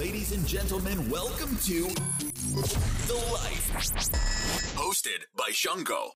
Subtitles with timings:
[0.00, 1.84] Ladies and gentlemen, welcome to
[3.06, 3.70] The Life.
[4.74, 6.12] Hosted by Shungo.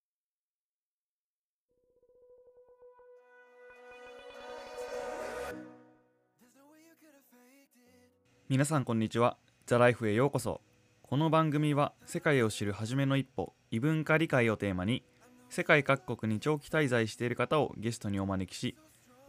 [8.49, 9.37] 皆さんこんにちは
[9.67, 10.63] ザ・ライフへようこそ
[11.03, 15.03] この番組は世界を知る初めの一歩異文化理解をテーマに
[15.51, 18.79] 世界各国に長期滞在している方をゲストにお招きし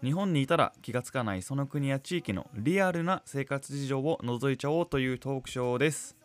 [0.04, 6.18] 日本にいたら気がつかないその国や地域のリアルな生活事情を覗いちゃおうというトークショーです。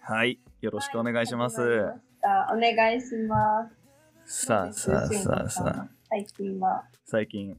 [0.00, 2.00] はいよろしくお願いします、はい
[2.54, 3.68] お願いしま
[4.24, 4.44] す。
[4.46, 5.88] さあさあさあさあ。
[6.08, 6.84] 最近は。
[7.04, 7.56] 最近。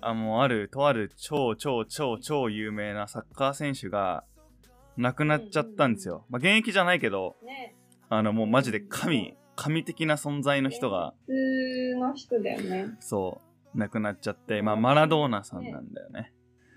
[0.00, 4.24] あもうあるとある超超超超有名なサッカー選手が
[4.96, 7.74] 亡くなっちゃったんですよ、まあ、現役じゃないけどね、
[8.08, 9.36] あのもうマジで神。
[9.56, 11.14] 神的な存在の人が。
[11.26, 12.90] 普通の人だよね。
[13.00, 16.32] そう亡くなっちゃってまあマラドーナさんなんだよね。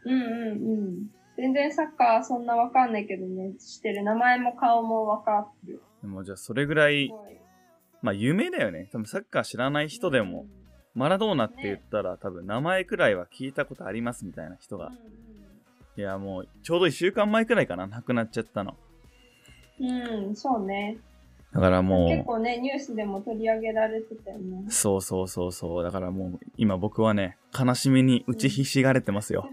[0.05, 1.07] うんうんうん。
[1.37, 4.03] 全然サッカーそんなわかんないけどね、知ってる。
[4.03, 5.81] 名前も顔もわかる。
[6.01, 7.09] でもじゃあそれぐらい
[8.01, 8.89] まあ有名だよね。
[8.91, 10.45] 多分サッカー知らない人でも、
[10.93, 14.87] マラドーナって言ったら多分名前くらいは聞いたことありますみたいな人が。
[14.87, 15.29] うん
[15.99, 17.85] いやもうちょうど1週間前くらいかな。
[17.85, 18.77] 亡くなっちゃったの。
[19.81, 20.97] うん、うん、そうね。
[21.53, 24.65] だからもう結構ね、ニュースでも取り上げられてたよね。
[24.69, 25.83] そうそうそうそう。
[25.83, 29.49] だからもう今僕はね、悲しみに打ちひしがれてますよ。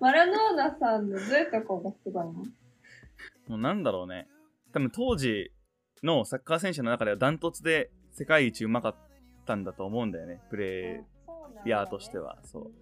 [0.00, 2.44] マラドーナさんのどういうとこがすごいのも
[3.50, 4.28] うなんだろうね。
[4.72, 5.52] 多分当時
[6.02, 8.94] のサッカー選手の中ではダントツで世界一うまかっ
[9.46, 10.40] たんだと思うんだよね。
[10.50, 11.02] プレ
[11.64, 12.38] イヤーとしては。
[12.44, 12.72] そう。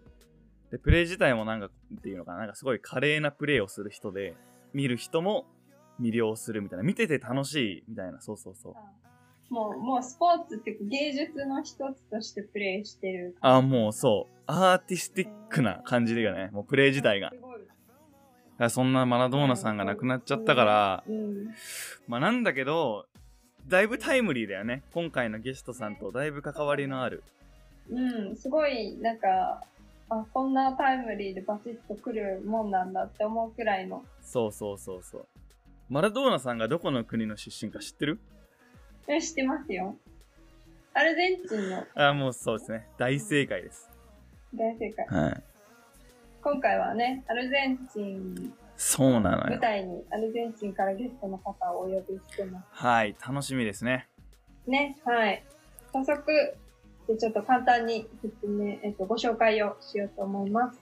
[0.71, 2.39] で、プレー自体もなんか、っていうのかな。
[2.39, 4.35] なんかすごい華麗なプレーをする人で、
[4.73, 5.47] 見る人も
[6.01, 6.83] 魅了するみたいな。
[6.83, 8.21] 見てて楽しいみたいな。
[8.21, 8.75] そうそうそう。
[9.51, 13.37] もう、もうスポーツって芸術の一つとしてプレイしてる。
[13.41, 14.35] あ、もうそう。
[14.47, 16.51] アーティスティックな感じでよね。
[16.53, 17.33] もうプレー自体が。
[18.71, 21.55] そんなマラドーナさんが亡くなっちゃったから、うん。
[22.07, 23.07] まあなんだけど、
[23.67, 24.83] だいぶタイムリーだよね。
[24.93, 27.23] 今回のゲストさんとだいぶ関わりのある。
[27.91, 29.63] うん、すごい、なんか、
[30.09, 34.05] あ、こんなタイムリーでバチッと来るもんなんだって思うくらいの。
[34.23, 35.27] そうそうそうそう。
[35.89, 38.19] マラドーナさんがどこの国の出身か知ってる？
[39.07, 39.97] え、知ってますよ。
[40.95, 42.89] アルゼンチンのあ、もうそうですね。
[42.97, 43.91] 大正解です。
[44.55, 45.07] 大正解。
[45.07, 45.43] はい。
[46.43, 49.45] 今回はね、アルゼンチンそうなのよ。
[49.51, 54.09] 舞台にアルゼンチンからゲストの方をお呼びしてまはい、楽しみですね。
[54.65, 54.97] すね。
[55.05, 55.45] はい。
[55.93, 56.25] 早速、
[57.07, 60.81] でちょっと簡単に説明、えっと、ご紹介をしようと思います。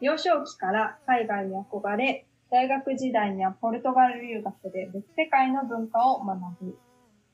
[0.00, 6.78] 幼少期から海外に憧れ、大学時代にはポルトガル留学で別世界の文化を学ぶ。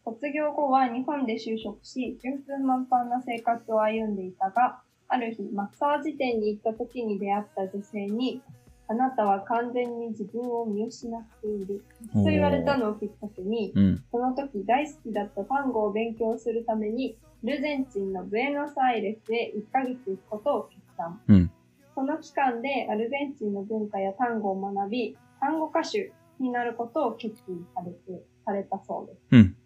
[0.04, 8.42] 卒業後は日本で就職し、順風満帆な生活を歩んでいたが、ある日、マッサージ店に行った時に出会った女性に、
[8.88, 11.82] あなたは完全に自分を見失っている。
[12.12, 14.04] と言われたのをきっかけに、うん。
[14.12, 21.20] その時大好きだった単語を勉強するために、アルゼンチンのブエノスアイレスへ1ヶ月行くことを決断。
[21.26, 21.50] うん。
[21.96, 29.18] その期間でアルゼンチンの文化や単語を学び、単語歌手になることを決意されて、されたそうです。
[29.30, 29.56] うん。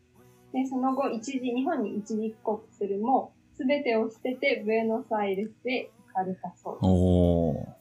[0.53, 6.85] で、その後、一時、日本に一時帰国するも、すべてを捨ててブエノスアイレスへ行かれたそうです。
[6.85, 7.81] おー。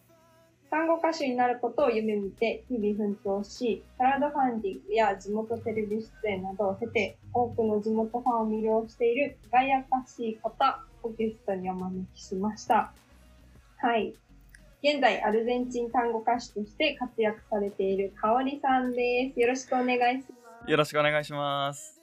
[0.72, 12.92] 単語歌手になることを夢見て日々奮闘し、クラウドファンディングや地元テレビ出演などを経て、多くの地元ファンを魅了している輝かしい方をゲストにお招きしました。
[13.78, 14.14] はい。
[14.82, 19.38] 現在、アルゼンチン単語歌手として活躍されているかおりさんです。
[19.38, 20.72] よろしくお願いします。
[20.72, 22.00] よろしくお願いします。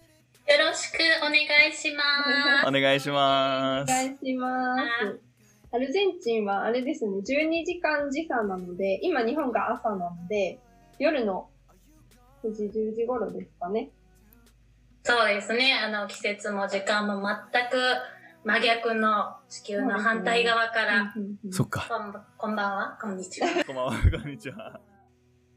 [0.47, 2.03] よろしくお願いしま
[2.63, 2.69] す。
[2.69, 3.91] お願いします。
[3.91, 5.21] お願いします。
[5.73, 10.59] アルゼンチンはあれですね、12時間時差なので、今日本が朝なので、
[10.99, 11.49] 夜の
[12.45, 13.89] 9時、10時頃ですかね。
[15.03, 15.73] そうですね。
[15.73, 17.79] あの、季節も時間も全く
[18.47, 21.89] 真逆の地球の反対側から、うんうんうんそっか。
[22.39, 23.49] こんばんは、こんにちは。
[23.67, 23.93] こんばんは、
[24.23, 24.81] こんにちは。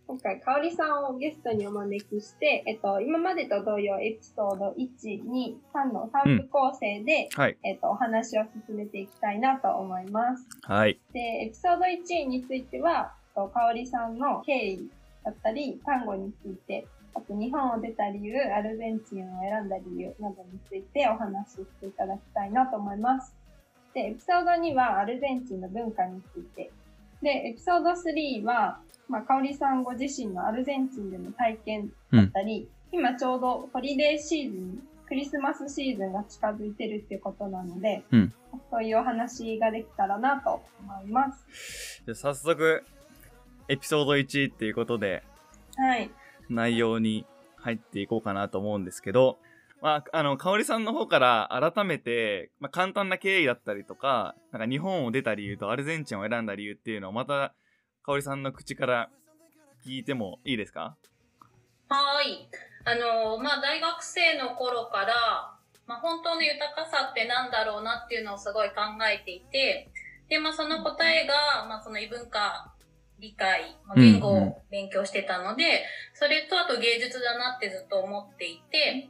[0.07, 7.57] 今回、かおりさんをゲストにお招きして、えっと、今までと同様、エピソード1、2、3の3部構成で、はい。
[7.63, 10.47] えっと、お話を進めていきたいなと思います。
[10.63, 11.00] はい。
[11.13, 14.89] で、エピソード1については、とかおりさんの経緯
[15.24, 23.35] だったり、単語について、あと日本を出た理由、アルゼンチンを選んだ理由などについてお話ししていただきたいなと思います。
[23.94, 26.71] で、エピソード2はアルゼンチンの文化について。
[27.21, 38.33] で、エピソード3は、まあ、かおりさんご自身のアルゼンチンでの体験だったり、今ちょうどホリデーシーズン、クリスマスシーズンが近づいてるっていうことなので、うん
[38.71, 42.01] そういうお話ができたらなと思います。
[42.06, 42.83] じゃあ早速、
[43.67, 45.23] エピソード1っていうことで、
[45.75, 46.09] はい。
[46.50, 47.25] 内容に
[47.57, 49.38] 入っていこうかなと思うんですけど、
[49.81, 57.54] まあ、あの、かおりさんの方から改めて、まあ、簡単な経緯だったりとか、なんか日本を出た理由とアルゼンチンを選んだ理由っていうのをまた、
[58.04, 59.10] かおりさんの口から
[59.86, 60.98] 聞いてもいいですか？
[61.88, 62.50] はい。
[62.86, 65.56] あのまあ、大学生の頃から、
[65.86, 68.75] まあ、本当の豊かさってなんだろうなっていうのをすごい考
[69.12, 69.90] えていて、
[70.30, 72.74] で、まあ、その答えが、まあ、その異文化
[73.19, 79.07] 理解、言語を勉強してたので、それとあと芸術だなってずっと思っていて、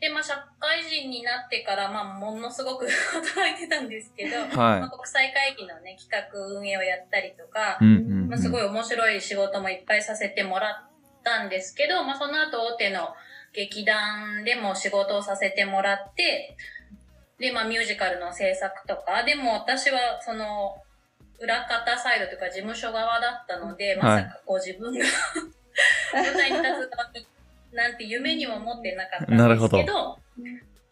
[0.00, 8.28] で、まあ、社会人になってから、まあ、ものすごく 働いてたんですけど、まあ、は国際会議のね、企画運営をやったりとかい。、うんうん、うん。
[8.28, 10.90] まあ、すごい面白い仕事もいっぱいさせてもらっ
[11.22, 13.14] たんですけど、まあ、その後大手の
[13.52, 16.56] 劇団でも仕事をさせてもらって、
[17.38, 20.82] で、まあ、ミュージカルの制作とか、でも私はその、
[21.40, 25.04] 裏方サイドというか事務所側だったので、まさかこう自分が
[26.12, 27.26] 舞台に立つ側に
[27.72, 30.18] なんて夢にも思ってなかったんなるほどですけど、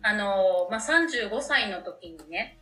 [0.02, 2.58] あの、まあ、35歳の時にね、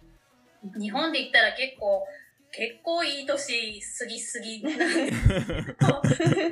[0.80, 2.04] 日本で言ったら結構、
[2.50, 5.26] 結構いい年過ぎすぎなんです
[5.66, 5.86] けど、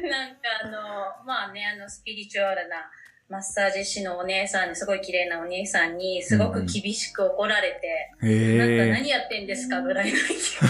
[0.08, 0.80] なんかあの、
[1.24, 2.90] まあね、あの、スピリチュアルな
[3.28, 8.90] マッサージ師のお姉さんに、すごい綺麗なお姉さんに、すごく厳しく怒られて、へなんかえ。
[8.90, 10.38] 何やってんですかぐらいの勢い。
[10.38, 10.60] す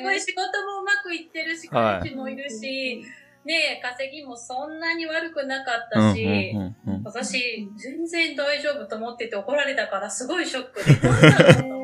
[0.00, 3.04] ごい仕事もうまくいってるし、はい彼氏もいるし、
[3.44, 6.24] ね稼ぎもそんなに悪くなかっうんたし、
[6.54, 7.02] うんうんうん。
[7.04, 10.84] 私、全然大丈夫と思ってて怒られたからすごいショックで、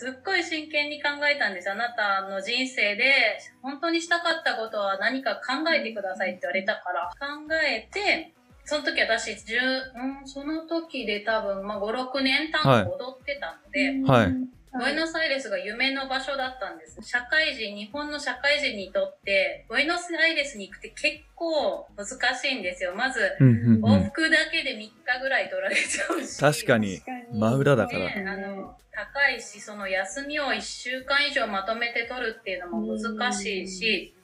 [0.00, 1.70] すっごい真剣に考えたんです。
[1.70, 8.32] あなたの人生で、本当にしたかったことは何か考えてくださいって言われたから、考えて、
[8.64, 14.59] その時私、10、うん、その時で多分、まあ、5、6年単語踊ってたので、はい。
[14.72, 17.00] ブエノスアイレスが夢の場所だったんです。
[17.02, 22.06] 社会人、日本の社会人にとって、ブエノスアイレスに行くって結構難
[22.36, 22.94] しいんですよ。
[22.94, 24.04] まず、往ん。
[24.04, 26.38] 復だけで3日ぐらい取られちゃうし。
[26.38, 27.02] 確かに。
[27.32, 34.14] 真裏だからね、あの、高いし、その休みを1週間以上まとめて取るっていうのも難しいし、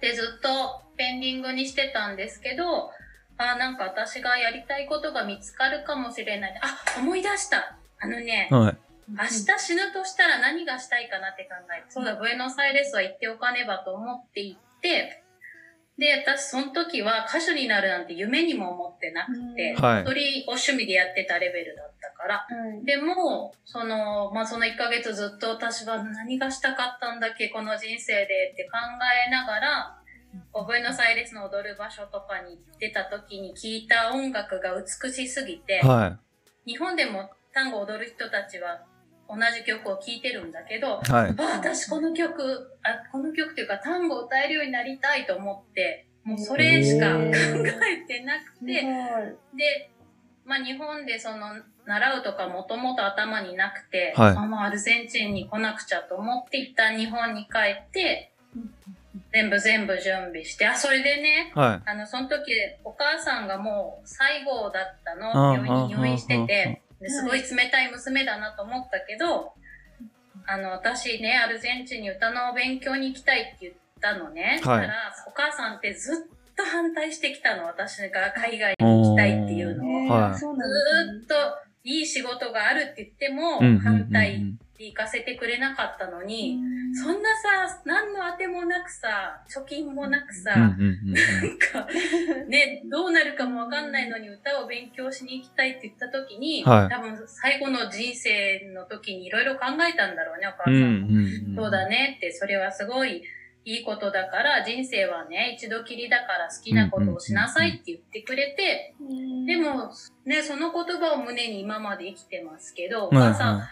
[0.00, 2.90] で、ずっとペンディングにしてたんですけど、
[3.38, 6.60] あ、なんか私がやりたいことが見つかるかもしれない。
[6.62, 8.76] あ、思い出したあのね、はい。
[9.08, 15.24] 明日死ぬとしたら何がしたいかなって考えて、そうだ、ブエノスアイレスは行っておかねばと思って行って、
[15.98, 20.02] で、私その時は歌手になるなんて夢にも思ってなくて、はい。
[20.02, 28.78] 一人を趣味でやってたレベルだったから、はいでも、その、まあ、その1ヶ月ずっと私は何がしたかったんだっけ、この人生でって考
[29.28, 29.98] えながら、
[30.50, 36.18] こうブエノスアイレスの踊る場所とかに出た時に聴いた音楽が美しすぎて、は
[36.66, 38.82] 日本でも単語を踊る人たちは
[39.28, 41.10] 同じ曲を聴いてるんだけど、い。
[41.10, 41.34] はい。
[41.38, 48.82] あ、私この曲、あ、この曲というか単語を歌えるようになりたいと思って、もうそれしか考えてなくて、
[49.54, 49.90] で、
[50.44, 58.32] まあ日本でその、習うとかもともと頭になくて、はいあもうアルゼンチンに来なくちゃと思って一旦日本に帰って、
[59.32, 61.90] 全部全部準備して、あ、それでね、はい。
[61.90, 62.52] あの、その時、
[62.84, 69.52] お母さんがもう最後だったの、病院に入院してて、ですごい冷たい娘だなと思ったけど、
[70.46, 74.60] あの、私ね、アルゼンチンに歌の勉強に行きたいって言ったのね。
[74.64, 74.82] はい。
[74.82, 80.08] だから、お母さんってずっと反対してきたの、私が海外に行きたいっていうのを。
[80.08, 80.38] はい。
[80.38, 81.34] ずっと
[81.84, 83.66] いい仕事があるって言ってもうん。
[83.66, 83.72] うん。
[83.72, 83.74] うん。
[83.74, 83.78] うん。
[83.80, 86.58] 反対って行かせてくれなかったのに、
[86.94, 91.88] そんなさ、何の当てもなくさ、貯金もなくさ、なんか、
[92.48, 96.88] ね、どうなるかもわかんないのに歌を勉強しに行きたいって言った時に、はい。
[96.88, 101.08] 多分最後の人生の時にいろいろ考えたんだろうね、お母さうんんも。
[101.08, 101.56] うんうん。
[101.56, 103.22] そうだねって、それはすごい
[103.64, 108.94] いいことだから、人生はね、一度きりだから好きなことをしなさいって言ってくれて、
[109.46, 109.90] でも、
[110.26, 113.62] ね、その言葉を胸に今まで生きてますけど、お母さん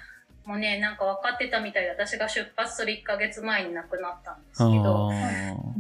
[0.45, 5.15] もね、なんか分かってたみたいで、私が出発する1ヶ月前に亡くなったんですけど、あ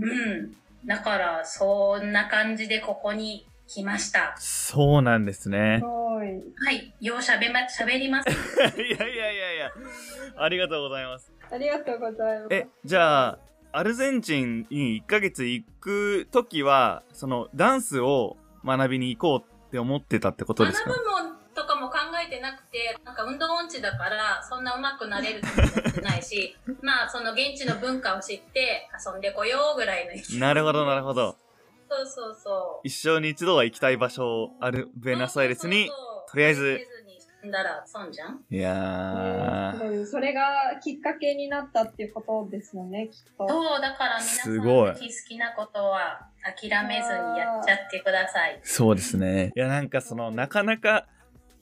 [0.00, 0.54] うん。
[0.87, 4.40] だから、そんな感じでここに来ましたー。
[4.40, 5.81] そうなんですね。
[5.83, 6.95] はい。
[7.00, 8.28] よう喋ま、喋ります。
[8.81, 9.71] いやいやいやいや、
[10.37, 11.33] ありがとうございます。
[11.50, 12.54] ありがとうございます。
[12.54, 13.38] え、じゃあ、
[13.73, 20.90] アルゼンチンに1ヶ月行くときは、そのダンスを学びに行こうって思ってたってことですか？
[20.90, 21.31] 学ぶも
[22.52, 31.37] なくて、なんか運動音痴だから、そんな上手くなれるってないし、 まあ、その現地の文化を知って遊んでこようぐらいの勢いなるほどなるほど。
[31.88, 32.87] そうそうそう。
[32.87, 35.90] 一生に一度は行きたい場所あるベナスアイレスに、
[36.28, 36.80] とりあえず
[37.50, 43.49] だら損じゃんいやー、うんそれがきっかけになったっていうことですよね、きっと。
[43.49, 48.61] そう、だから皆さん、すごいぜひ好きなことは諦めずにやっちゃってください。
[48.62, 49.52] そうですね。
[49.56, 51.06] いや、なんかその、なかなか、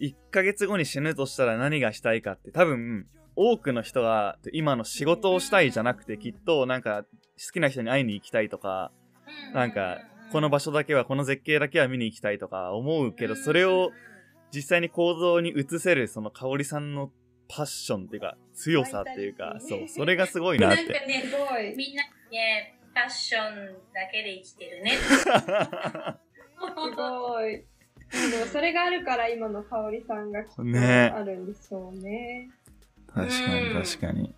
[0.01, 8.93] 1ヶ月後に死ぬとしたら何がしたいかって、多分、多くの人が今の仕事をしたいじゃなくて、きっとなんか、好きな人に会いに行きたいとか、
[9.55, 9.99] なんか、
[10.33, 13.93] この場所だけは、この絶景だけは見に行きたいとか思うけど、それを
[14.53, 17.11] 実際に行動に移せる、その香織さんの
[17.49, 21.07] パッションっていうか、強さっていうか、そう、それがすごいなっ なんかて。
[21.07, 21.75] ね、すごい。
[21.77, 24.93] みんなね、ファッションだけで生きてるね。
[26.61, 27.65] すごい。
[28.11, 32.51] でもそれがあるから今の香織さんがきっとねあるんでしょうね。
[33.15, 34.35] 確かにうん確かに。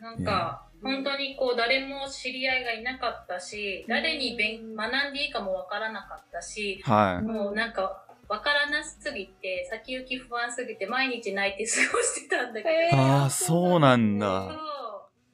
[0.00, 7.24] なんか、本当にこう、誰も知り合いがいなかったし、誰に勉学んでいいかもわからなかったし、はい。
[7.24, 12.96] もうなんか、わからなすぎて、先行き不安すぎて、毎日泣いて過ごしてたんだけど。
[12.96, 14.72] ああ、そうなんそうだ。。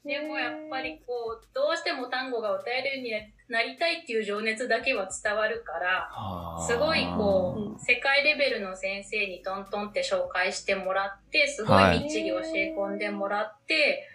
[0.05, 14.07] でもやっぱりこう、どうしても単語が歌えるようになりたいっていう情熱だけは伝わるから、はあすごいこう世界レベルの先生にトントンって紹介してもらって、すごはいいみっちり教え込んでもらって、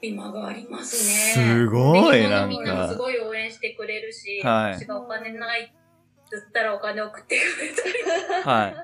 [0.00, 0.96] 今があります
[1.36, 1.56] ね。
[1.56, 2.98] すごいなんのみんなもすか。
[2.98, 5.72] ごい応援してくれるし、はい私がお金ないって
[6.30, 8.74] 言ったらお金送ってくれたり、はい。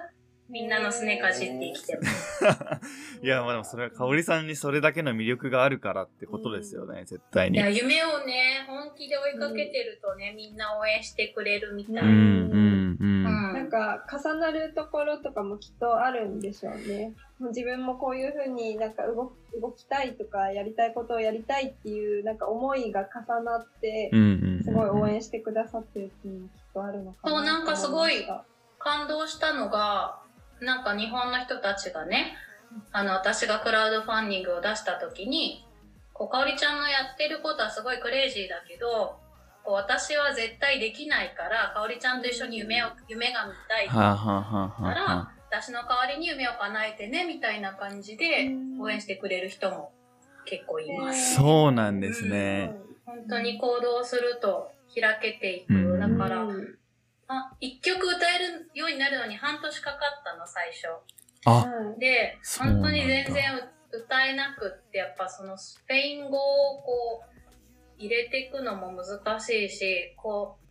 [0.51, 2.45] みんなのすねかじって生きてます。
[3.23, 7.59] いや、まあでもそれは香織さんにそれだけの魅力があるからってことですよね、絶対に。
[7.59, 12.03] いや、夢をね、本気で追いかけてるとね、みんな応援してくれるみたい。
[12.03, 13.25] うん、うん、うん。
[13.25, 17.15] なんか重なるところとかもきっとあるんでしょうね。
[17.41, 24.25] 自分もこういうふうになんか動動きたいとかやりたいことをやりたいっていうなんか思いが重なってうん、う
[24.61, 24.65] ん。
[24.65, 28.27] すごい応援してくださってるっていうのもきっとあるのかなそうなんかすごい
[28.79, 30.21] 感動したのが、
[30.61, 32.37] なんか日本の人たちがね、
[32.93, 35.65] あの、私がクラウドファンディングを出した時に、
[36.13, 39.21] こう、かおりちゃんのやってることはすごいクレイジーだけど、
[39.65, 49.93] こう私は絶対できないから、かおりちゃんと一緒に夢を、夢が見たいかはあ、はあはあはあらは、私の代わりに夢を叶えてね、みたいな感じでうん応援してくれる人も
[50.45, 51.13] 結構いまあ。
[51.13, 51.35] す。
[51.37, 52.73] そうなんですすね。
[53.05, 55.75] 本当に行動すると開けていく。
[55.75, 56.79] うんだから、うん
[57.29, 60.89] あ、一曲歌えるようになるのに半年かかったの、最初。
[61.45, 67.39] あ、はいで、本当に全然歌えなくって、やっぱそのスペイン語をこう、
[67.99, 70.68] 入れていくのも難しいし、こう、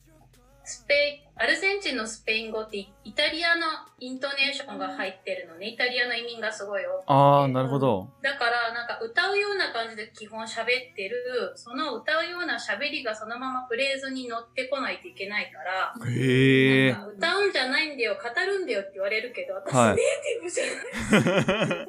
[0.69, 3.65] スペイン、アルゼンチンのスペイン語ってイイタリアの
[3.99, 5.69] イントネーションが入ってるのね。
[5.69, 7.03] イタリアの移民がすごい多くて。
[7.07, 8.09] ああ、なるほど。
[8.21, 17.01] だから、なんか歌うような感じで基本喋ってる、その歌うような喋りがそのままフレーズに乗ってこないといけないから、へえなん。
[17.01, 21.87] か歌うんじゃないんだよ、語るんだよって言われるけど、私はいネイティブじゃない。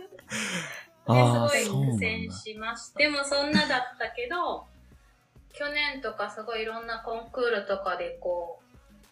[1.48, 2.34] ですごい苦戦だ。
[2.36, 2.98] しました。
[3.00, 4.66] でもそんなだったけど、
[5.52, 8.67] 去年とかすごいいろんなコンクールとかでこう、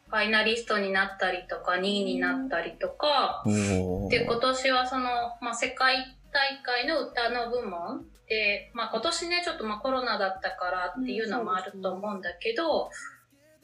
[0.09, 5.05] ファイナリストになったりとか、2位になったりとか、おで、今ー年はその、
[5.41, 12.91] まあ、世界大会の歌の部門で、まあ、今年ね、ちょっとまあコロナだったからっていうのもあると思うんだけど、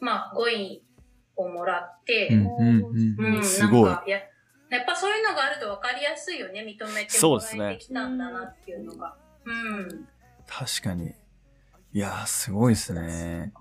[0.01, 0.83] まあ、5位
[1.37, 3.37] をもらって、うん、うん、うん。
[3.37, 4.21] うん、すごいや、
[4.71, 9.15] やっぱそういうのがあると分かりやすいよね、認めてもそうですねらえてきたんだなっていうのが。
[9.45, 10.09] うん。
[10.47, 11.15] 確かに。
[11.93, 13.53] いやー、すごいですね。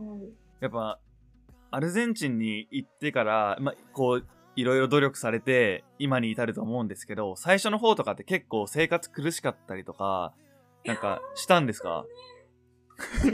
[0.62, 1.00] やっぱ、
[1.72, 10.34] アルゼンチンに行ってから、ま、こう、いろいろ努力されて、今に至ると思うんですけど、最初の方とかって結構生活苦しかったりとか、
[10.84, 12.06] なんか、したんですか？
[13.22, 13.32] 本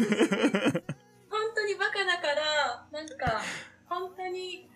[1.55, 3.41] 当にバカだから、なんか、
[3.89, 4.69] 本当に、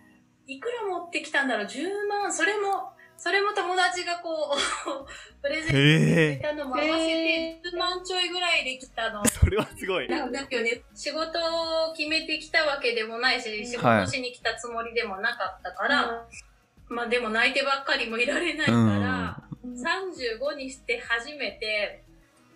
[0.47, 5.05] いくら持ってきたんだろう ?10 万それも、それも友達がこう、
[5.43, 6.47] プレゼント。
[6.47, 9.23] したのも合わせて10万ちょいぐらいできたの。
[9.27, 10.07] それはすごい。
[10.09, 10.47] なんね、
[10.95, 11.37] 仕事
[11.89, 16.25] を決めてきたわけでもないし、仕はい事しに来たつもりでもなかったから、
[16.89, 22.03] まあでも泣いてばっかりもいられないうんから、35にして初めて、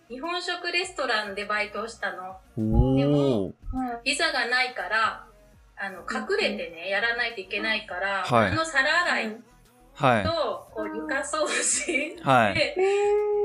[0.10, 2.40] 日本食レストランでバイトをしたの。
[2.58, 4.02] おでもー。
[4.04, 5.28] ビザがないから、
[5.78, 9.38] あの、隠れてね、やらないといけないから、はいあの皿洗い
[9.96, 10.24] はい。
[10.24, 10.30] と、
[10.72, 12.54] こう、床掃除はい。
[12.54, 12.76] で、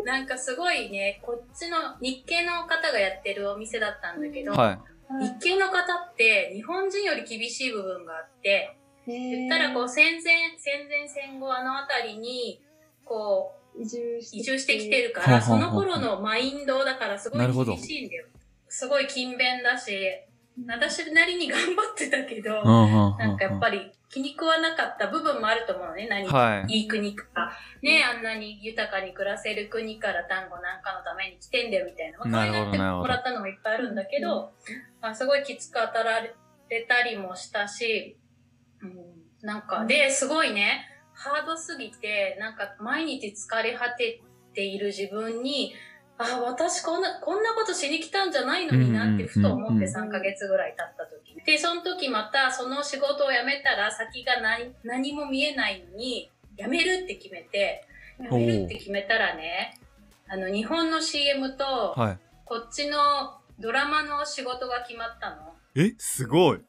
[0.04, 5.24] なんかすごいね、こっちの日系の方がやってるお店だったんだけど、はい。
[5.24, 8.76] 日系の方って日本人より厳しい部分があって、
[9.06, 12.60] 言ったらこう戦前、戦前戦後あの辺りに、
[13.04, 18.26] こう、移住して移住してきてるから、その頃のマインドだからすごい厳しいんだよ。
[18.68, 19.92] すごい勤勉だし、
[20.66, 22.62] 私なりに頑張ってたけど、
[23.16, 26.08] なんかやっぱり気に食わなかった部分もあると思うのね。
[26.08, 26.80] 何、はい。
[26.80, 27.24] いい国か。
[27.82, 32.18] ね、あんなに豊かに暮らせる国から単語なんかのために来てんだよみたいな。
[32.18, 34.52] まあてもらったのもいっぱいあるんだけど、
[35.00, 36.34] まあ、すごいきつく当たられ
[36.88, 38.18] たりもしたし、
[38.82, 44.20] うん、なんか、で、すごいね、ハードすぎて、なんか毎日疲れ果て
[44.54, 45.72] ている自分に、
[46.20, 51.42] あ、私こんな、こんなことしに来たんじゃないのになってふと思ってうんうん3ヶ月ぐらい経った時に。
[51.44, 57.84] で、その時またその仕事を辞めたら先が何何も見えないのに、辞めるって決めて、
[58.18, 59.78] お辞めるって決めたらね、
[60.28, 61.64] あの、日本の CM と、
[61.96, 62.18] はい。
[62.44, 62.98] こっちの
[63.58, 65.54] ドラマの仕事が決まったの。
[65.76, 66.60] え、すごい。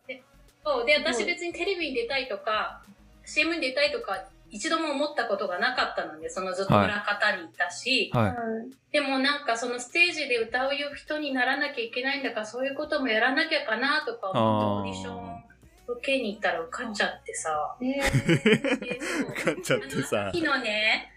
[0.63, 0.85] そう。
[0.85, 2.83] で、私別にテレビに出たいとか、
[3.25, 8.91] CM に出たいとか、一度も思ったことがなかったので、そのずっと裏方にいたし、はい。
[8.91, 15.43] でもなんかそのステージで歌う人にならなきゃいけないんだから、そういうこともやらなきゃかなとか思ってオーディション
[15.87, 17.77] 受けに行ったら受かっちゃってさ。
[17.81, 21.11] えーで受かっちゃってさ朝日のね、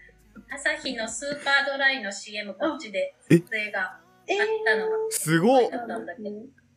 [0.49, 3.37] 朝日のスーパードライの CM こっちでえ？
[3.37, 6.29] 撮影があえーったのが、すごっだったんだけど。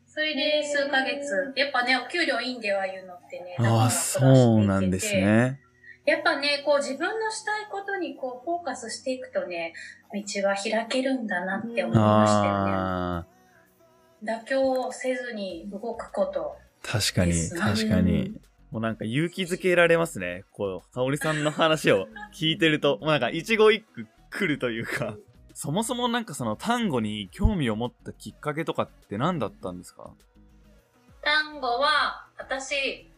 [0.06, 5.60] それで数ヶ月、やっぱね、お給料いいんではいうのってね、ああ、そうなんですね。
[6.08, 9.74] やっぱね、こう自分のしたいことにこうフォーカスしていくとね、
[10.12, 12.72] 道は開けるんだなって思いましたよね。
[12.72, 13.26] ああ、
[14.24, 16.56] 妥協せずに動くこと。
[16.82, 18.40] 確かに確かに。
[18.70, 20.44] もうなんか勇気づけられますね。
[20.52, 25.14] こう、香織さんの話を聞いてると、もうなんか一語一句来るというか、
[25.52, 30.10] そもそもなんかその単語に興味を持ったきっかけとかって何だったんですか？
[31.20, 33.10] 単語は、私、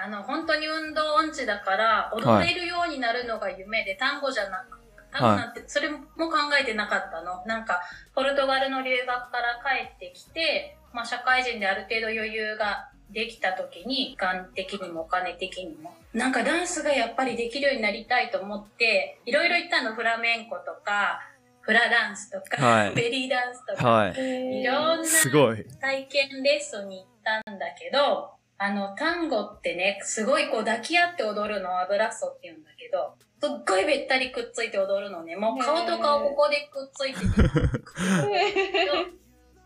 [0.00, 4.78] あの、本当に運動音痴だから、踊れるようになるのが夢で、単語じゃなく、
[5.10, 7.44] 単語なんて、それも考えてなかったの。
[7.46, 7.80] なんか、
[8.14, 15.94] ポルトガルの留学から帰ってきて、まあ、社会人である程度余裕ができた時に、時間的にもお金的にも。
[16.12, 21.20] なんかダンスがやっぱりできるようになりたいと思って、いろいろ行ったの、フラメンコとか、
[21.60, 24.14] フラダンスとか、はいベリーダンスとか、はい。
[24.16, 25.64] えいろんなすごい。
[25.80, 27.06] 体験レッスンに行っ
[27.44, 35.36] たんだけど、あの、単語ってね、すごいこう抱き合って踊るのをアブラッソって言うんだけど、すっごいべったりくっついて踊るのね。
[35.36, 37.26] もう顔と顔ここでくっついてて。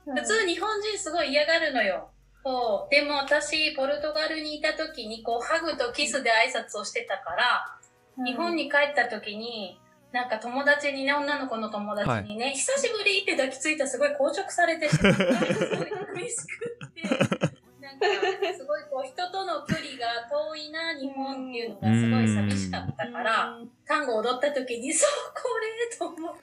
[0.05, 2.11] 普通日本人すごい嫌がるのよ。
[2.45, 2.95] そう。
[2.95, 7.79] でも私、ポルトガルにいた時に、こう、ハグとキスで挨拶をしてたから、
[8.25, 15.25] 日本に帰った時に、なんか友達にね、女の子の友達にね、久しぶりって抱きついたらすごい硬直されてしまって、
[15.55, 17.52] すごい寂しくって、
[18.57, 26.35] すごいこう、人との距離が遠いな、日本っていうのがすごい寂しかったから、単語踊った時に、そう、これと思っ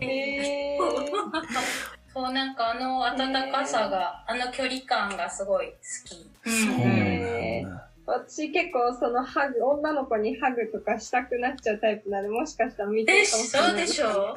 [0.00, 0.04] て。
[0.04, 6.30] えーそう、なんかあの温かさが、あの距離感がすごい好き。
[6.44, 7.88] そうなんだ。
[8.04, 13.70] 私結構そのハグ、女の子にハグとかしたくなっちゃうタイプなんで、もしかしたら見てでるかもしれない。
[13.70, 14.34] そうでしょ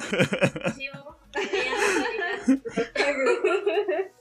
[0.70, 0.94] 一応
[2.96, 4.15] ハグ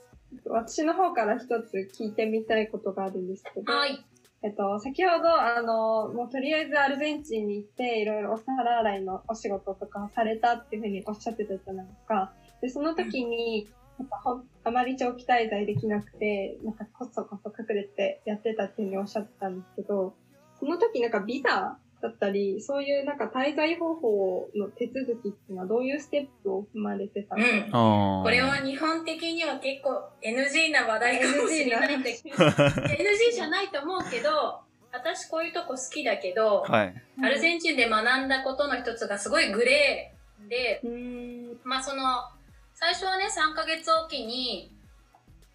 [0.49, 4.05] 私の方から一つ聞いてみたいことがあるんですけど、はい。
[4.43, 12.33] えっと、先ほど、あの、もうとりあえずアルゼンチンに行って、いろいろお皿洗いのお仕事とかされたっていうふうにおっしゃってたじゃないですか。
[12.61, 20.13] で、その時に、なんかほんあまり長期滞在できなくて、なんかこそこそ隠れてやってたっていうふうにおっしゃってたんですけど、
[20.59, 28.23] その時なんかビザだったり、そういうなんか滞在方法の手続きっていうのはどういうステップを踏まれてたうのか、ん。
[28.23, 34.59] これは日本的には結構 NG な話題かもしれないんだけど、NG じゃないと思うけど、
[34.91, 36.93] 私こういうとこ好きだけど、はい。
[37.23, 41.57] アルゼンチンで学んだことの一つがすごいグレーで、うーん。
[41.63, 42.03] まあその、
[42.75, 44.71] 最初はね、3ヶ月おきに、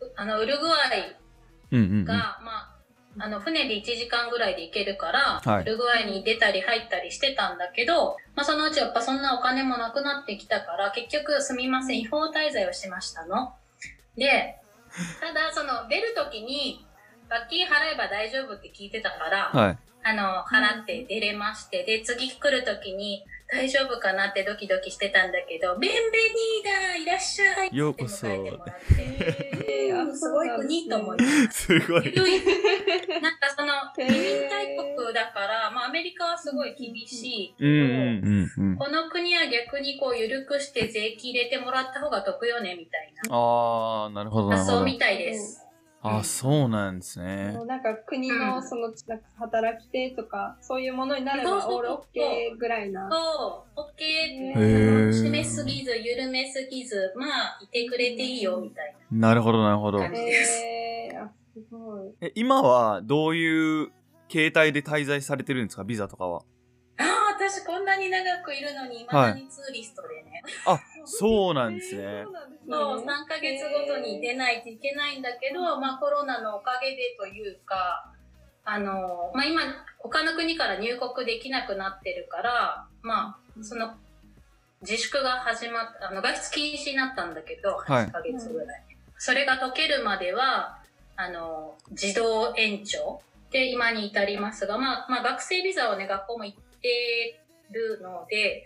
[0.00, 1.16] うあの、ウルグアイ
[1.70, 2.04] うんうんうん。
[2.04, 2.69] が、まあ、
[3.22, 13.54] あの、船で1時間ぐらいで行けるから、はいウルグアイに出たり入ったりしてたんだけど、まあそのうちやっぱそんなお金もなくなってきたから、結局すみません、違法滞在をしましたの。
[14.16, 14.56] で、
[15.20, 16.86] ただその、出るときに、
[17.28, 19.78] 罰金払えば大丈夫って聞いてたから、はい。
[20.02, 31.66] あの、払って出れまして、で、次来るときに、大丈夫かなってドキドキしてたんだけど、ベンベニーダいらっしゃいようこそって迎えてもらって、えうんすごい国と思います。
[31.66, 32.14] すごい。
[33.20, 37.54] なんかその、移民大国だから、まあアメリカはすごい厳しい。
[37.58, 38.76] うんうんうんうん。
[38.76, 44.78] この国は逆にこう緩くして税金入れてもらった方が得よね、みたいなああ、なるほどなるほど。
[44.78, 45.66] 発想みたいです。
[46.02, 47.58] あそうなんですね。
[47.66, 53.10] なんか国うんのその、なんか働き手とか、そういうものになればそうそうそうオールオッケーぐらいな。
[53.10, 55.10] そう、オッケへー。
[55.10, 59.98] ー締めすぎず、緩めすぎず、まあ、いてくれていいよ、みたいなるほどなるほど。
[59.98, 60.64] 感じです
[61.68, 62.14] すごい。
[62.20, 63.92] え今はどういう
[64.30, 65.84] 携帯で滞在されてるんですか？
[65.84, 66.42] ビザとかは。
[66.98, 67.06] ああ、
[67.38, 70.42] 私こんなに長くいるのに、未だにツーリストでね。
[70.66, 72.32] あ、そうなんですね そう。
[72.32, 78.12] なんですねそう、3ヶ月ごとに出ないといけないんだけど、まあコロナのおかげでというか、
[78.64, 79.62] あの、まあ今、
[79.98, 83.94] 他の国から入国できなくなってるから、まあ、その、
[84.82, 88.84] 自粛が始まった、あの、外出禁止になったんだけど、はい8ヶ月ぐらい。
[89.16, 90.78] それが解けるまでは、
[91.20, 98.64] あの、自動延長で今に至りますが、まあ、まあ学生ビザをね、学校も行ってるので、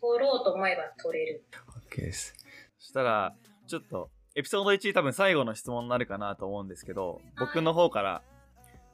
[0.00, 1.44] 取ろうと思えば取れる。
[1.90, 2.34] OK です。
[2.78, 3.34] そしたら、
[3.66, 8.22] ちょっと、エピソード1多分最後の質問になるかなと思うんですけど、僕の方から、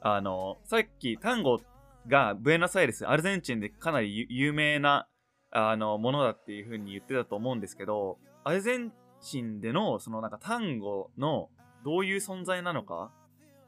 [0.01, 1.59] あの、さっき単語
[2.07, 5.07] がブエノスアイレス、アルゼンチンでかなり有有名な、
[5.51, 11.49] あの、ものだっていう風に言ってたと思うんですけど、アルゼンチンでの、そのなんか単語の
[11.83, 13.11] どういう存在なのか？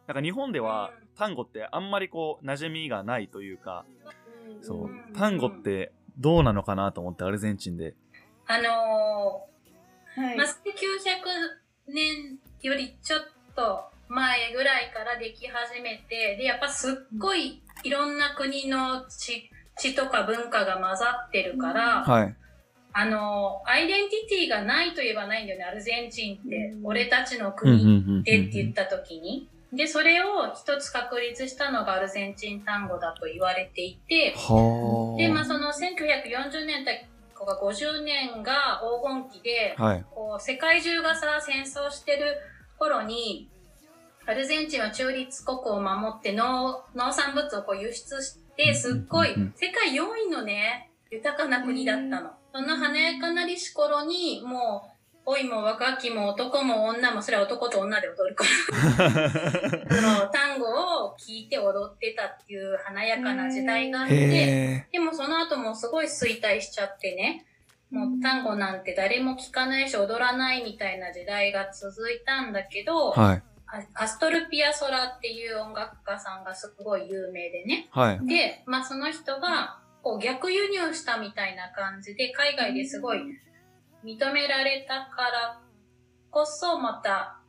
[0.07, 3.85] なんか日本では単語ってあんまりこう、馴染みがないというか、
[4.61, 4.83] そう。
[4.85, 7.93] うん、単語ってどうなのかなと思ってアルゼンチンで。
[8.47, 9.47] あの
[10.15, 10.35] はい。
[10.35, 10.51] ーまあ、1900
[11.87, 13.21] 年よりちょっ
[13.55, 22.35] と前ぐらいからでき始めて、で、やっぱすっごいいろんな国の血血とか文化が混ざってるから、はい。
[22.93, 26.55] あのーアイデンティティがないといえばないんだよね、アルゼンチンって。
[26.75, 29.47] うん俺たちの国でって言った時に。
[29.71, 37.07] で、それを一つ確立したのがアルゼンチン単語だと言われていて、はで、まあその1940年代
[37.43, 40.05] とか50年が黄金期で、はい。
[40.11, 42.37] こう世界中がさ戦争してる
[42.77, 43.49] 頃に
[44.25, 52.31] アルゼンチンは中立国を守って農農産物をこう輸出してすっごい世界4位のね豊かな国だったの。
[52.53, 54.93] その華やかなりし頃にもう
[55.25, 58.43] 老いも若きも男も女もそれは男と女で踊るか
[58.99, 60.67] らその単語
[61.05, 64.15] を聞いて踊ってたっていう華やかな時代があって。
[64.15, 67.45] へでもその後もすごい衰退しちゃってね、
[67.89, 73.19] もう単語なんて誰も聞かないし踊らないみたいな時代が続いたんだけど、ー。
[73.19, 73.43] はい。
[73.95, 77.87] アアストルピア・ソラっていう音楽家さんがすごい有名でね。
[77.91, 78.27] はい。
[78.27, 83.19] で、まあその人がこう逆輸入したみたいな感じで海外ですごい
[84.03, 85.61] 認められたから
[86.29, 87.39] こそまた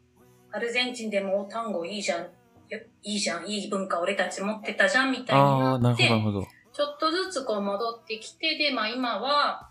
[0.52, 6.06] アルゼンチンでもお単語いいじゃん、よいいじゃん、いい文化俺たち持ってたじゃんみたいになって。
[6.06, 9.70] ちょっとずつこう戻ってきて、で、まあ今は、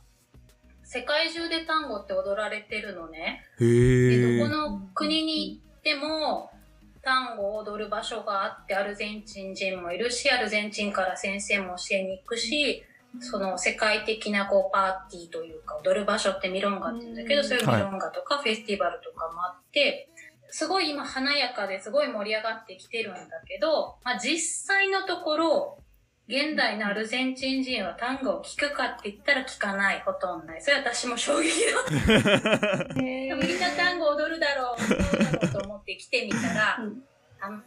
[0.83, 3.43] 世界中で単語って踊られてるのね。
[3.59, 4.49] へで、えどこ。
[4.49, 6.49] の国に行っても、
[7.03, 12.83] 単語を踊る場所があって、アルゼンチン人もいるし、アルゼンチンから先生も教えに行くし、
[13.19, 17.47] その世界的なこうパーティーというか、踊る場所ってミロンガって言うんだけど、うん。
[17.47, 20.09] そういうミロンガとかフェスティバルとかもあって、
[20.49, 25.82] すごい今華やかですごい盛り上がってきてるんだけど、まあ実際のところ、
[26.27, 30.61] 現代のアルゼンチン人は単語を聞くかって言ったら聞かない、ほとんどない。
[30.61, 32.93] それ私も衝撃だった。
[32.95, 37.03] みんな単語踊るだろう、踊るだろうと思って来てみたら、うん
[37.41, 37.63] あん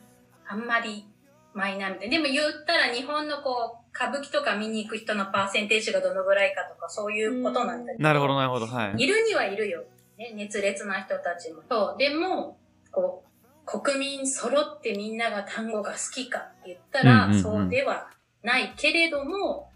[0.49, 1.07] あんまり
[1.53, 2.11] マイナーみたい。
[2.11, 8.05] でも言ったら日本のこう、歌舞伎とか見に行く人のパーセンテージがどのぐらいかとかそういうことなんだけど。
[8.05, 8.67] なるほど、なるほど。
[8.67, 9.03] はい。
[9.03, 9.85] いるにはいるよ。
[10.17, 11.63] ね、熱烈な人たちも。
[11.69, 11.99] そう。
[11.99, 12.59] でも、
[12.91, 13.23] こ
[13.67, 18.09] う、国民揃ってみんなが単語が好きかって言ったら、うんうんうんそうでは
[18.47, 19.71] ないけれども、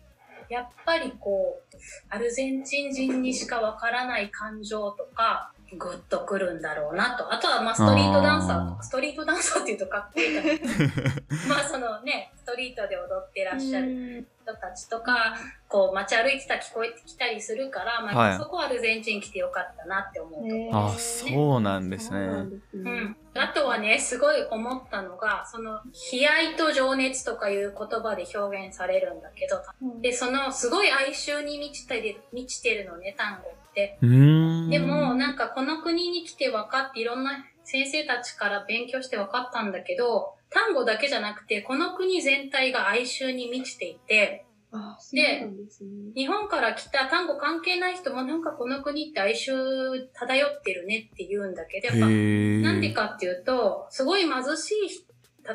[0.48, 1.76] やっぱりこう、
[2.08, 7.32] アルゼンチン人にしかわからない感情とか、グッとくるんだろうなと。
[7.32, 10.54] あとは、まあ、ストリートダンサーとか、ストリートダンサーって言うとかっこいいから、
[11.48, 15.36] まあ、そのね、ストリートで踊ってらっしゃる人たちとか、
[15.68, 20.86] こう街歩いてたら聞こえてきたりするから、まあ、はいそこはアルゼンチン来てよかったなって思うところ。
[20.86, 22.18] あ、そうなんですね。
[22.74, 23.16] うん。
[23.34, 25.80] あとはね、すごい思ったのが、その、
[26.12, 29.62] 悲哀と情熱とかいう言葉で表現されるんだけど、
[30.00, 33.98] で、その、すごい哀愁に満ちてる、満ちてるのね、単語って。
[34.00, 45.50] でも、なんかこの国に来て分かって、いろんな先生たちから勉強して分かったんだけど、単語だけじゃなくて、この国全体が哀愁に満ちていて、ですね。
[46.14, 52.62] 日本から来た単語関係ない人もなんかこの国って哀愁漂ってるねって言うんだけど、やっぱへえ。
[52.62, 55.10] なんでかっていうと、すごい貧しい人、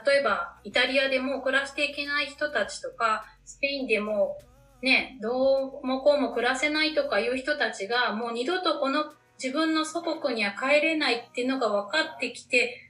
[0.05, 4.37] 例えばイタリアでも暮らしていけない人たちとか、スペインでも
[4.81, 9.05] ね、どうもこうも暮らせないとかいう人たちが、もう二度とこの
[9.41, 12.84] 自分の祖国には帰れないっていうのが分かってきて、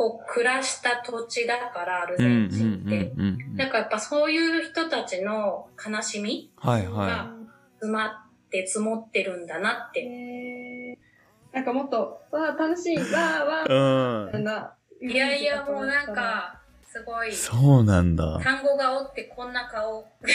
[0.00, 3.12] こう暮らした土地だから、アルゼンチンって。
[3.54, 7.30] だからやっぱそういう人たちの悲しみはいはが
[7.74, 8.10] 詰まっ
[8.50, 10.00] て積もってるんだなって。
[10.00, 13.04] へーなんかもっと、わあ、楽しい、わ
[13.42, 14.32] あ、わい。
[14.32, 15.10] うん。
[15.10, 16.59] いやいや、もうなん、か、
[16.92, 17.32] すごい。
[17.32, 18.40] そうなんだ。
[18.42, 20.34] 単語がおってこんな顔 踊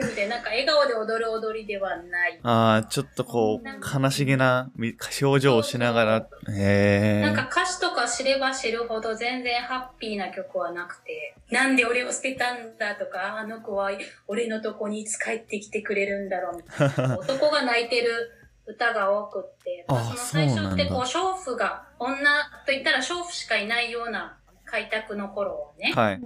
[0.00, 2.38] るみたいな、なんか笑顔で踊る踊りではない。
[2.44, 3.64] ああ、ちょっとこう、
[4.00, 7.20] 悲しげなみ表情をしながら、へえ。
[7.20, 13.90] なんか歌詞とか知れば知るほど全然ハッピーな曲はなくて、なんで俺を捨てたんだとか、あの子は
[14.28, 17.18] 俺のとこにいつ帰ってきてくれるんだろうみたいな。
[17.18, 18.37] 男が泣いてる
[18.68, 22.20] 歌が多くって、あまその最初ってこう、娼婦が、女
[22.66, 26.20] と言ったら娼婦しかいないような開拓の頃はね、はい。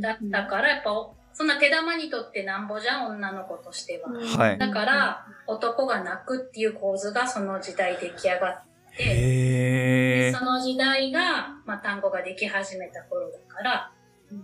[0.00, 0.90] だったから、やっぱ、
[1.32, 4.10] そんな手玉にとってなんぼじゃん、女の子としては。
[4.10, 8.62] はいだから、男が泣くっていう構図がその時代出来上がっ
[8.96, 10.32] て。
[10.32, 13.92] その時代が、まあ、単語ができ始めた頃だから、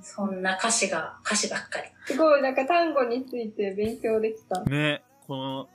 [0.00, 1.88] そんな歌詞が、歌詞ばっかり。
[2.06, 4.62] すごい、なんか単語について勉強できた。
[4.64, 5.68] ね、この、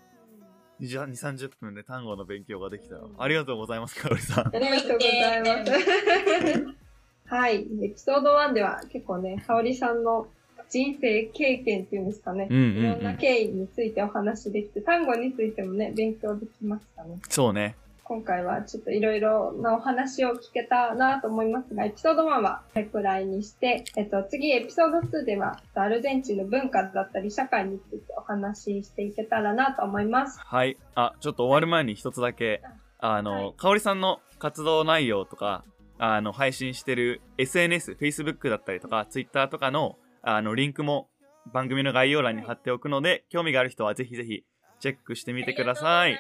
[0.80, 3.10] 2、30分で単語の勉強ができたよ。
[3.18, 4.56] ありがとうございます、かおりさん。
[4.56, 6.78] ありがとうございます。
[7.26, 7.68] はい。
[7.84, 10.28] エピソード1では結構ね、香織さんの
[10.70, 12.48] 人生経験っていうんですかね。
[12.50, 13.04] うんうんいろんう。
[13.04, 17.20] なん経緯についてお話できて、単語についてもね、勉強できましたね。
[17.30, 17.76] そうね。
[18.08, 30.40] 今回はちょっといろいろなお話を聞けたなと思いますが、エピソード1はこれくらいにして、えっと、次エピソード2では、アルゼンチンの文化だったり社会についてお話ししていけたらなと思います。
[30.40, 30.78] はい。
[30.96, 32.62] あ、ちょっと終わる前に一つだけ、
[33.00, 35.66] あはのい、かおりさんの活動内容とか、
[35.98, 41.10] あの、配信してる SNS、Facebook だったりとか、Twitter とかの、あの、リンクも
[41.52, 44.46] 番組の概要欄に貼っておくので、興味がある人はぜひぜひ
[44.80, 46.18] チェックしてみてください。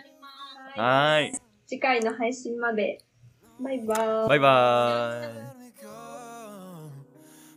[0.76, 1.47] はーい。
[1.68, 3.00] 次回の配信まで。
[3.60, 4.30] バイバーイ。
[4.30, 5.36] バイバーイ。
[5.36, 6.90] Let me go.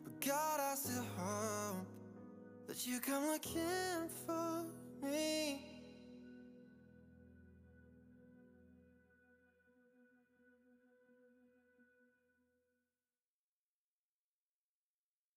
[0.05, 1.87] But God, I still hope
[2.67, 4.65] that you come looking for
[5.01, 5.70] me.